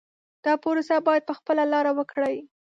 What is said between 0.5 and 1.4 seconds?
پروسه باید په